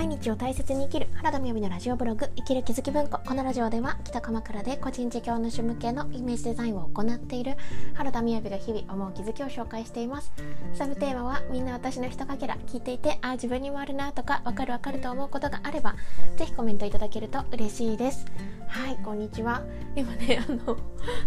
[0.00, 3.18] 毎日を大切に生きる原田美由のラジオブログ生きる気づき文庫。
[3.18, 7.58] このラジオでは北鎌倉で個人事業主向けのイメージデザインを行っている
[7.92, 10.32] 原田美由が日々思う気づきを紹介しています。
[10.72, 15.94] サブテーマはみんな私のひとかけら聞いていてあ自分にもあるなとかわかるわかると思うことがあれば
[16.38, 18.24] ぜひコメントいただけると嬉しいです。
[18.68, 19.62] はいこんにちは。
[19.96, 20.78] 今ねあの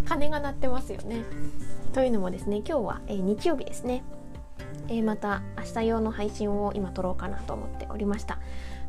[0.05, 1.21] 鐘が鳴ってますよね。
[1.93, 4.03] というのもですね今日は、えー、日曜日ですね。
[4.97, 8.39] え、また明日用の配信を今撮ろうかなと思っておりました。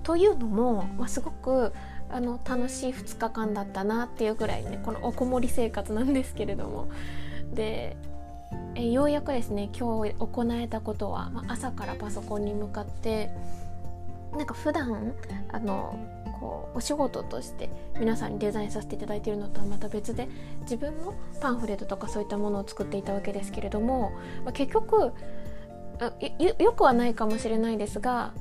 [0.02, 1.72] というのも、まあ、すごく
[2.10, 6.88] あの楽しい2日間だったなっていうぐらいねこのおこもり生活なんですけれども
[7.54, 7.96] で
[8.76, 13.30] えようやくですね今日行えたことは、まあ、朝からパソコンに向かって
[14.36, 15.14] なんか普段
[15.52, 15.98] あの
[16.40, 20.28] こうお仕事として皆さんにデザインさせていただいているのとはまた別で
[20.62, 24.12] 自分のパンフレットとかそういったものを作っていたわけですけれども、
[24.44, 25.12] まあ、結局
[26.58, 28.32] よくはないかもしれないですが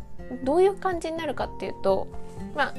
[0.44, 2.08] どういう感じになるかっていうと
[2.56, 2.74] まあ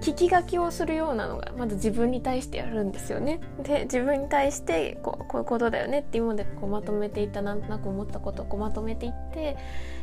[0.00, 3.40] 聞き書きをするようなのがまず自分に対してやるんですよね。
[3.62, 9.56] で自分に対してこうこういうことだよねっていうものでこうまとめていったなんとなく思ったことをこうまとめていって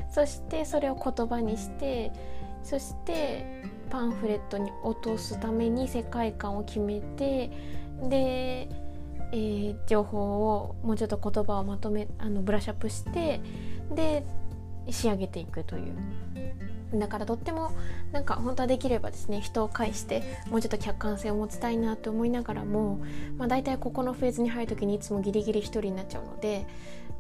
[0.10, 2.12] そしてそれを言葉にして
[2.64, 3.46] そして
[3.90, 7.52] パンフレットに落とすために世界観を決めて
[8.10, 8.68] で
[9.36, 10.20] えー、情報
[10.54, 13.42] をもうちょっと言葉をまとめあのブラッシュアップして
[13.96, 14.24] で
[14.90, 15.94] 仕上げていくという。
[17.00, 17.72] だからとっても
[18.12, 23.00] なんか本当はできればですね人を介してもうちょっと客観性を持ちたいなと思いながらも、
[23.38, 26.68] まあ、大体ここのフェーズに入る時にいつもギリギリ1人になっちゃうので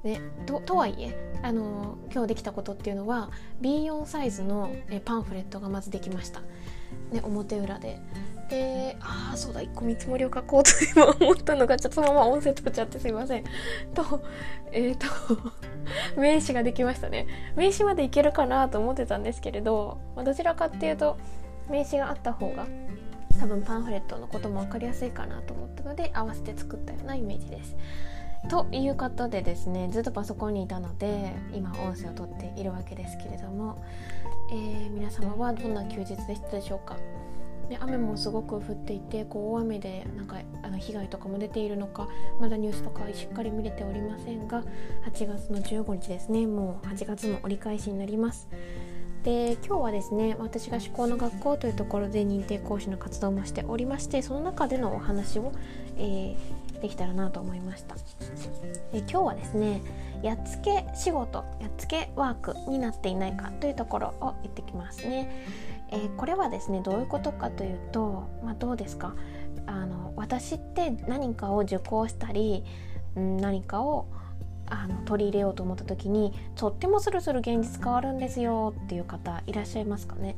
[0.04, 6.42] ね、ととはいえあの今日できたことっていうのは B4 サイズのえパンフレットがまずできました、
[7.12, 8.00] ね、表裏で。
[8.50, 13.44] でああそうだ1個見積もりを書こうと今思ったのがちょっとそのまま音声取っちゃってすいません。
[13.94, 14.22] と
[14.72, 15.08] えっ、ー、と
[16.20, 17.26] 名刺ができましたね。
[17.56, 21.18] 名刺までいけるかなと思ってたんですけれど、まあ、どちらかっていうと
[21.70, 22.68] 名刺があった方が
[23.40, 27.76] 多分パンフレットのことも分かりやすいかなと思ったので合わせて作ったようなイメージです。
[28.50, 33.84] ということでですねずっとパソコンにいたので今音声をとっているわけですけれども、
[34.52, 36.98] えー、皆様はどんな休日でしたでしょうか？
[37.70, 42.08] で雨もすごく降っていてこう大雨でなんかあの被害とかも出ているのか
[42.40, 44.64] まだニュースとかしっかり見れておりませんが
[45.10, 48.48] 8月の15日ですねもう8月の折り返しになります。
[49.24, 55.54] で今日はですね私が思考の学校というところで認定講師の活動もしておりましてその中でのお話を、
[55.96, 56.38] えー、
[56.84, 57.96] できたらなと思いました。
[58.92, 59.82] で今日はですね
[60.22, 65.30] やっつけ仕事やっつけワークになっていないかというところを言ってきますね。
[65.92, 69.16] えー、これはですねどういうことかというと、まあ、どうですか？
[69.66, 72.66] あの私って何かを受講したり、
[73.16, 74.08] うん、何かを
[74.66, 80.36] あの取り入れようと思った時にとってもスルスル現実変わるんですよっていう方いらっしゃいますかね？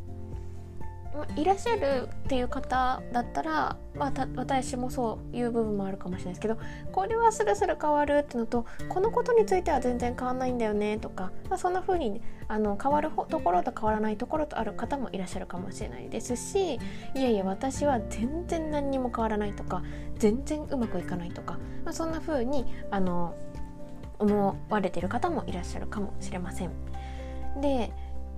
[1.35, 6.57] いらっしゃるっていう方だったら、まあ、私もそういう部分もあるかもしれないですけど
[6.91, 16.79] これはスルスル変わるっていうのとこのことについては全然変わんないんだよねとか、まあ、そんな風にあの変わるところと変わらないところとある方もいらっしゃるかもしれないですし
[17.15, 19.83] いやいや私は全然何にも変わらないとか
[20.17, 21.53] 全然うまくいかないとか、
[21.83, 23.09] まあ、そんな風にあに
[24.17, 26.71] 思われてる方もいらっしゃるかもしれません。
[27.61, 27.91] で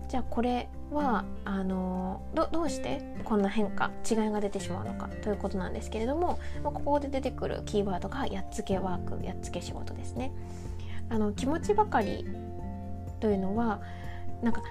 [0.07, 10.31] じゃあこれはあのどうしてこんな変化違いが出てしまうのかということなんですけれどもここで出てくるキーワードがやっつけワークやっつけ仕事ですね。
[11.09, 12.25] あの気持ちばかり
[13.19, 13.81] というのは
[14.41, 14.61] なんか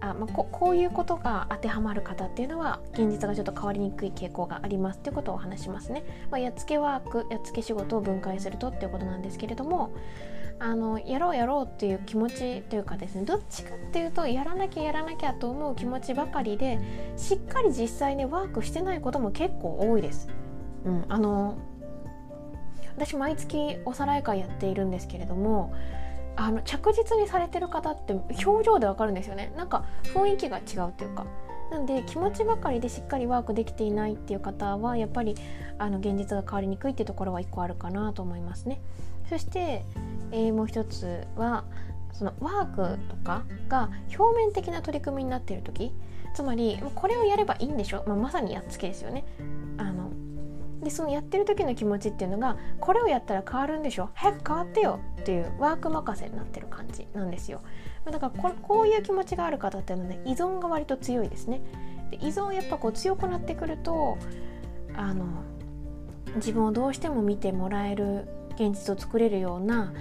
[0.00, 6.04] あ、まあ、ここういうことが当てはまる方っていうのは現実がちょっと変わりにくい傾向がありますっていうことをお話しますね。
[6.30, 9.90] まあ、やっつけワークやっつけ仕事を分解するとっていうことなんですけれども
[10.58, 16.78] あのやろうやろうっていう気持ちというかですねどっちかっていうとやらなきゃやらなきゃと思う気持ちばかりで
[17.16, 20.28] しっかり実際にワークしてないことも結構多いです。
[20.84, 21.58] うん、あの
[22.96, 25.74] 私毎月おさらい会やっているんですけれども
[26.36, 31.26] あの着実にされてる方って表情でわかるんですよねなんか雰囲気が違うっていうか
[31.70, 35.34] なんで気持ちばかりでしっかりワークできていないっていう方はやっぱり
[35.78, 38.80] あの現実が変わりにくいっていうところは1個あるかなと思いますね。
[39.28, 39.84] そして
[40.32, 41.64] えー、もう一つは
[42.12, 45.92] そのワークとかが表面的な取り組みになっている時
[46.34, 49.24] つまりこれをやればいいんでしょ、まあ、まさにやっつけですよね。
[49.78, 50.10] あの
[50.82, 54.10] でそのやってる時の気持ちっていうのがこれをやったら変わるんでしょ？
[54.14, 57.62] 早く変わってよっていうワーク任せになってる感じなんですよ。
[58.04, 61.62] だからここういう気持ちがある方っていうのはね依存が割と強いですね。
[62.10, 64.18] で依存やっぱこう強くなってくると
[64.94, 65.24] あの
[66.36, 69.92] 自分をどうしても見てもらえる現実を作れるような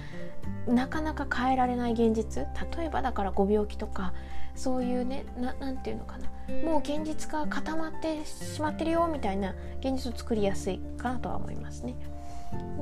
[0.67, 2.45] なかなか変えられない現実
[2.77, 4.13] 例えばだからご病気とか
[4.55, 5.25] そういうね
[5.59, 6.29] 何て言うのかな
[6.63, 11.95] もう現実が固まってしまってるよみたいな現実を作りやすいかなとは思いますね。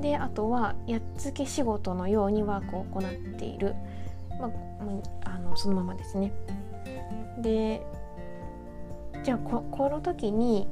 [0.01, 3.73] であとはやっつけ仕事のようにワークを行っている、
[4.39, 4.47] ま
[5.25, 6.33] あ、あのそのままですね。
[7.39, 7.85] で
[9.23, 10.67] じゃあここの時に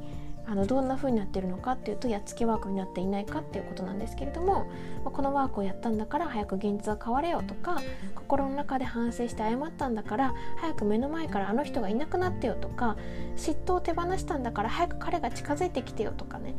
[0.46, 4.66] あのどんな風になってるのかっていうとやっつけワークになっていないかっていうことなんですけれども
[5.04, 7.80] このワークをやったんだから早く現実が変われよとか
[8.14, 12.96] 心の中で反省して謝ったんだから早く目の前からあの人がいなくなってよとか
[13.36, 16.54] 嫉妬を手放したんだから早く彼が近づいてきてよとかね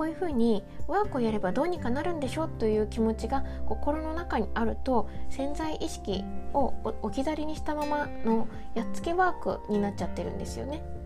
[0.00, 6.24] こういうふうにワークをやればどうにかなるんでしょという気持ちが心の中にあると潜在意識
[6.54, 6.72] を
[7.02, 10.99] 置き去りにしたままのやっつけワークになっちゃってるんですよね。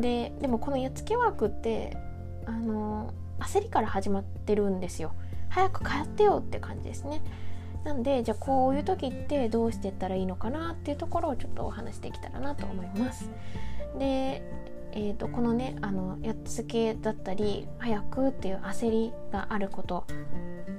[0.00, 1.96] ででもこのやっつけワークって
[2.46, 5.12] あの焦りから始まってるんですよ。
[5.48, 7.22] 早く帰ってよって感じですね。
[7.84, 13.30] なんでじゃあこういう時ってどうしていったらいいのかなっていうところをちょっとお話してきたらなと思います。
[13.98, 14.42] で
[14.92, 20.06] えーと、このねあのやっつけだったり早くっていう焦りがあること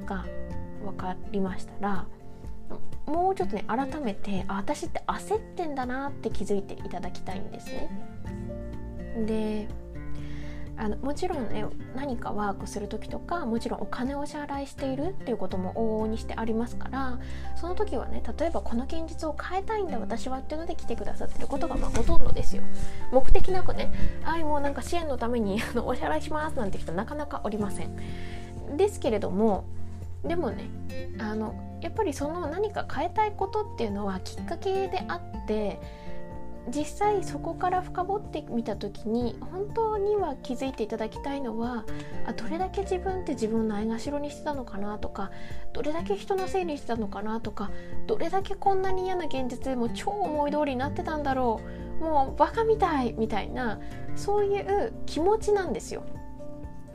[0.05, 0.25] が
[0.83, 2.07] 分かりましたら
[3.05, 7.89] もうちょっとね改めてあ私って焦ってんだなって気づいていただきたいんですね。
[9.25, 9.67] で
[10.79, 17.19] あのもちろんね何かワークする時とかもちろんお金を支払いしているっていうことも往々にしてありますから
[17.57, 22.63] その時はね例えばこの現実を変えたいんだ私はっていうので来てくださってることがまあほとんどですよ。
[23.11, 23.91] 目的なくね
[24.23, 27.97] あいもうなんか支援のためにあのお支払いしますなんて人なかなかおりません。
[28.77, 29.65] ですけれども
[30.23, 30.63] でもね
[31.19, 35.79] あのやっぱりその何か変えたいことっていうのはきっかけであって
[36.67, 41.85] 実際そこから深掘ってみた時に本当には気づいていただきたいのは
[42.27, 45.31] あどれだけ自分って自分のないがしろにしてたのかなとか
[45.73, 47.71] どれだけ人のせいにしてたのかなとか
[48.07, 51.61] どれだけこんなに嫌な現実でも超思い通りになってたんだろ
[52.01, 53.79] うもうバカみたいみたいな
[54.15, 56.03] そういう気持ちなんですよ。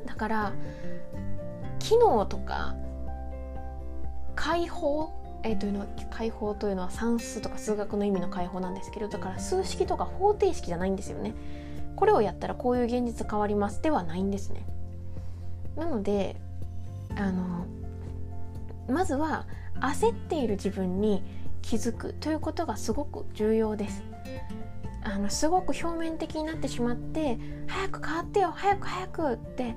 [0.07, 0.53] だから
[1.79, 2.75] 機能とか
[4.35, 5.14] 解放
[5.45, 11.35] え、というのは解放というのは算数とか数学の意味の解放なんですけどだから数式とか方程式じゃないんですよね。
[11.97, 14.67] これをやったらこういう現実変わりますではないんですね。
[15.77, 16.37] なので
[17.17, 17.67] あの
[18.89, 19.47] まずは
[19.81, 21.23] 焦っている自分に
[21.63, 24.03] 気づくということがすごく重要です。
[25.03, 29.77] あのすごく表面的になってしまって早く変わってよ早く早くって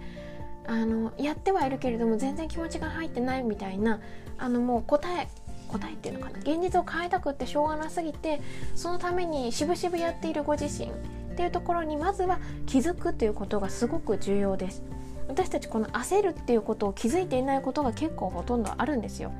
[0.65, 3.99] あのやってはいるけれども全然気持ちが入ってないみたいな
[4.37, 5.27] あのもう答え
[5.67, 6.39] 答えっていうのかな。
[6.39, 8.41] 現実を変えたくってしょうがなすぎて
[8.75, 10.93] そのためにしぶしぶやっているご自身っ
[11.35, 14.83] ていうところにまずは気づくということがすごく重要です。
[15.27, 19.31] 私たちこの焦るっていうことを気づいていないことが結構ほとんどあるんですよ。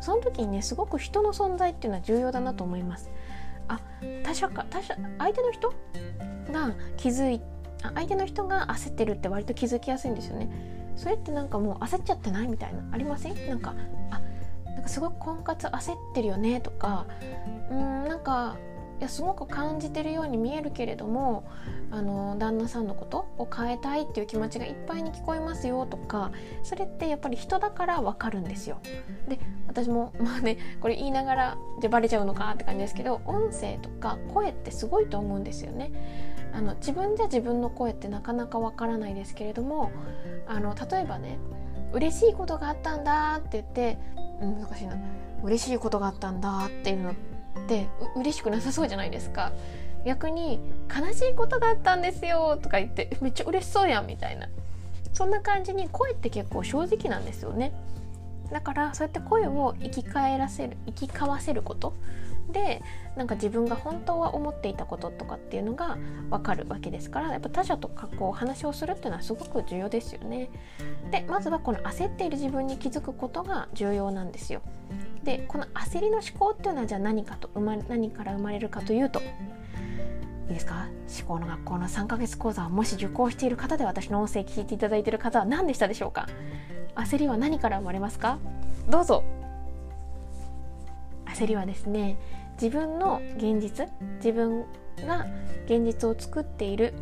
[0.00, 3.10] その時にねすごく人の存在っていうのは重要だなと思います。
[3.68, 3.80] あ
[4.22, 5.72] 他者か他者相手の人
[6.52, 7.40] が気づい
[7.82, 10.48] 相手の人が焦ってるって割と気づきやすいんですよね。
[10.96, 13.48] それってなんかもう焦っちゃってないみたいなありません？
[13.48, 13.74] なんか
[14.10, 14.28] あなんか
[14.92, 17.06] すごく婚活焦ってるよねとか
[17.70, 18.58] うんなんか
[19.00, 21.48] いやすごく感じてるように見えるけれども
[21.90, 26.30] あの旦那さんのことを変えたいっていう気持ちがいっぱいに聞こえますよとか
[26.62, 28.80] それってやっぱり人だから分かるんですよ。
[29.28, 35.90] で私もまあねこれ言いながらじゃバレちゃうのかって感じですけど音声とか声ってすごいと思うんですよね。
[36.52, 39.90] あの自分じゃ自分の声ってなかなかわからないですけれども
[40.46, 41.38] あの例えばね
[41.92, 43.98] 嬉しいことがあったんだって言って
[44.40, 44.96] 難しいな。
[45.42, 47.14] 嬉しいことがあったんだっていうのっ
[47.68, 47.86] て
[48.16, 49.52] う嬉しくなさそうじゃないですか。
[50.04, 54.48] 逆に悲しいことがあったんですよとか言ってめっちゃ嬉しそうやんみたいな。
[55.12, 57.72] そんな感じに声って結構正直なんですよね。
[58.50, 61.94] だからそうやって声を生き返らせる生き交わせること
[62.50, 62.82] で
[63.16, 65.96] なんか自分が本当は思っていたこととかっていうのが
[66.30, 70.50] 分かるわけですからやっぱ他者とかこう話をするっていうのはすごく重要ですよね。
[71.10, 74.60] でまずはこの焦っている自分に気づくことが重要なんですよ。
[75.24, 79.24] でこの焦りの思考っていうのはじゃあ何かと生ま何から生まれるかというとい
[80.50, 80.88] いですか？
[81.20, 86.28] 思考の学校の3ヶ月講座をもし受講している方で私の音声聞いていただいている方は何でしたでしょうか？
[86.96, 88.38] 焦りは何から生まれますか？
[88.90, 89.22] どうぞ
[91.34, 92.18] 焦りはですね
[92.60, 94.64] 自分の現実自分
[95.06, 95.26] が
[95.66, 96.94] 現実を作っている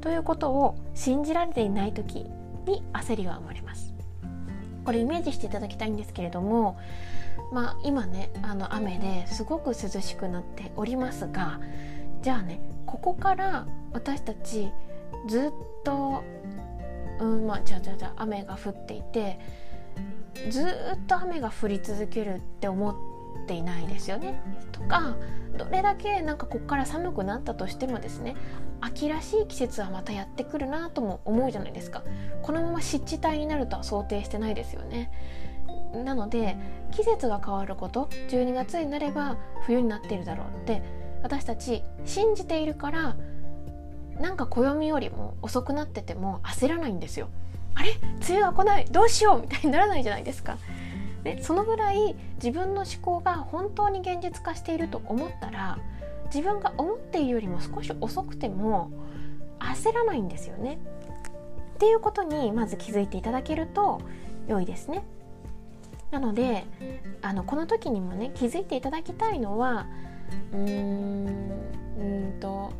[0.00, 2.26] ということを信じられていない時
[2.66, 3.94] に焦りが生まれます。
[4.84, 6.78] これイメージしていただきたいんですけれども
[7.52, 11.60] まあ今ねあの雨ですごく涼しくなっておりますが
[12.22, 14.70] じゃあねここから私たち
[15.28, 15.52] ずっ
[15.84, 16.24] と
[17.20, 19.38] うんまあじゃあじゃあじゃあ雨が降っていて
[20.48, 22.94] ずっと雨が降り続けるって思っ
[23.46, 24.40] ていないですよね。
[24.72, 25.16] とか
[25.56, 28.36] どれだけなんかこっから寒くなったとしてもですね
[28.80, 32.02] 秋らしい季節はまたやってくるなとも思うじゃないですか。
[32.42, 35.10] このまま湿地帯になるとは想定してないですよね。
[36.04, 36.56] なので
[36.92, 40.82] 季節が変わること12月になれば冬になっているだろうって
[41.22, 43.16] 私たち信じているから
[44.20, 47.28] なんか暦よりも遅くなってても焦らないんですよ。
[47.74, 47.92] あれ？
[48.28, 48.84] 梅雨が来ない？
[48.84, 49.40] どうしよう？
[49.40, 50.58] みたいにならないじゃないですか。
[51.24, 55.78] でそのぐらい自分の思考が本当に現実化していると思ったら
[56.26, 58.90] 自分が思っているよりも少し遅くても
[59.58, 60.78] 焦らないんですよね。
[61.74, 64.00] っていうことにまず気づいていただけると
[64.48, 65.02] 良いですね。
[66.10, 66.64] なので
[67.22, 69.86] あのこの時にもね気づいていただきたいのは
[70.52, 71.26] うーん
[71.98, 72.72] うんと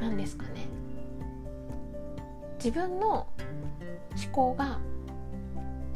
[0.00, 0.68] 何ですかね
[2.56, 3.26] 自分の
[4.16, 4.80] 思考が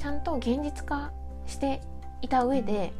[0.04, 1.12] ちゃんと現実化
[1.46, 1.80] して
[2.20, 2.92] いた上で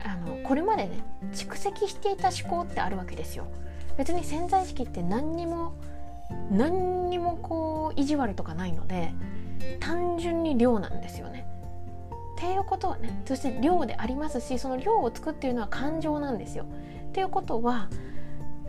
[0.00, 3.46] あのこれまでね蓄積していた思考ってあるわけですよ。
[3.96, 5.72] 別に潜在意識って何にも
[6.50, 9.12] 何にもこう意地悪とかないので
[9.78, 11.46] 単純に量なんですよね。
[12.34, 16.64] っていうことはねそして量でありますしその量を作っているのは感情なんですよ。
[16.64, 17.88] っていうことは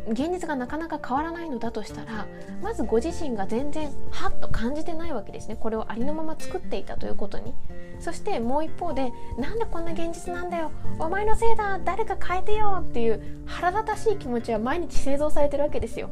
[0.10, 2.26] 現実がなかなか変わらないのだとしたら
[2.62, 5.56] まずご自身が全然ハッと感じてないわけですね。
[5.60, 7.54] これをありのまま作っていたということに。
[8.00, 10.72] そしてもう一方でなんでこんな現実なんだよ。
[10.98, 11.80] お前のせいだ。
[11.86, 16.10] 誰か変えてよっていう腹立たしい気持ちは毎日製造されてるわけですよ。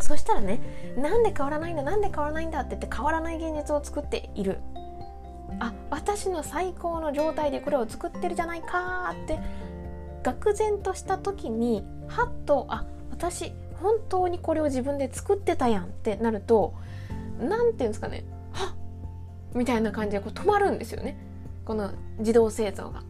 [0.00, 0.60] そしたらね
[0.96, 1.82] なんで変わらないんだ？
[1.82, 4.60] なんで変わらないんだって言って変わらない現実を作っている。
[5.60, 9.38] あ私の最高の状態でこれを作ってるじゃないかって
[10.24, 16.74] 愕然とした時にはっとあ私本当にこれを自分で作ってたやんってなると
[17.38, 18.74] 何て言うんですかねはっ
[19.54, 21.16] みたいな感じでこう止まるんですよね
[21.64, 23.02] この自動製造が。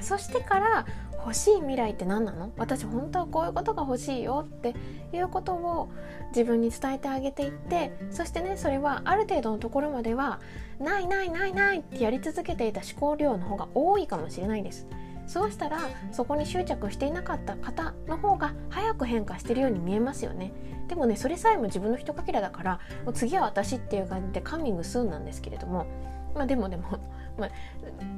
[0.00, 0.86] そしてから
[1.18, 2.52] 欲しい未来って何なの？
[2.56, 4.74] 私本当はこういうことが欲しいよって
[5.12, 5.90] いうことを
[6.28, 10.40] 自分に伝えてあげていってそしてねそれはある程度のところまでは
[10.78, 14.86] ないないないないってやり続けていた思考量の方が多いかもしれないです。
[15.28, 15.78] そうしたら
[16.10, 20.52] そこに執着していなかった方の方が早く変化してるように見えますよね。
[20.88, 25.86] でもねそれさえも自分の一かけらだからもう次は私っていう感じでカミングスーンなんですけれども。
[26.34, 26.98] まあでもでも、
[27.38, 27.50] まあ、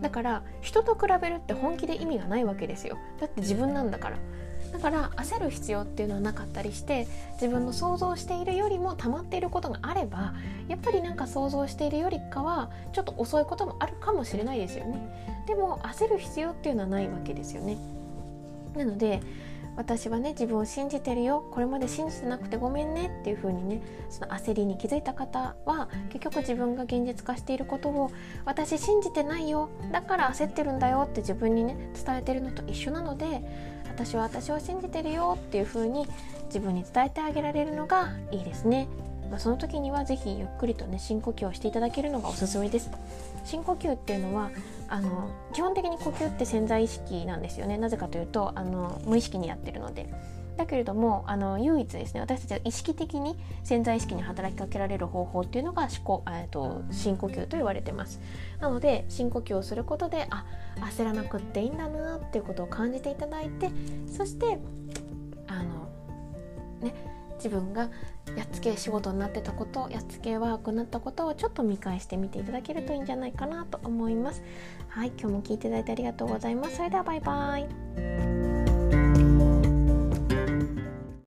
[0.02, 2.99] だから人と比べるって本気で意味がないわけですよ。
[3.19, 4.17] だって自分なんだから。
[4.73, 10.35] だから焦る必要っていうのはなかったりして自分の想像しているよりも溜まっていることがあれば
[10.69, 15.45] やっぱりなんか想像しているよりかはちょっと遅いこともあるかもしれないですよね。
[15.47, 17.77] でも焦る必要っていうのはないわけですよね。
[18.77, 19.21] なので
[19.77, 21.45] 私はね自分を信じてるよ。
[21.50, 28.11] これまで信じてなくてごめんねっていう風にねその焦りに気づいた方は結局自分が現実化していることを
[28.45, 29.71] 私信じてないよ。
[29.93, 33.43] だから焦ってるんだよって自分にね伝えてるのと一緒なので
[33.95, 36.07] 私は私を信じてるよっていう風に
[36.47, 38.89] 自分に伝えてあげられるのがいいですね。
[39.31, 42.91] まあ、その時には是非ゆっくりとね深呼吸をしていただけるのがおすすめです。
[43.45, 44.51] 深呼吸っていうのは
[44.89, 50.09] あの基本的に呼吸って潜在意識なんですよねなぜかというとあの無意識にやってるので。
[50.61, 58.21] だけれどもあの唯一ですね私たちが意識的に潜在意識に働きかけられる方法っていうのが思考、えーと、深呼吸と言われてます。
[58.61, 60.45] なので深呼吸をすることであ
[60.76, 63.71] 焦らなくっていいんだなっていうことを感じていただいて
[64.07, 64.59] そして
[65.47, 65.88] あの
[66.81, 66.95] ね
[67.37, 67.88] 自分が
[68.37, 74.43] やっつけ仕事になってたことやっつけワークになったことをちょっと見返してみていただけるといいんじゃないかなと思います。
[74.88, 76.76] はい今日も聞いていただいてありがとうございます。
[76.76, 78.30] それではバイバイ。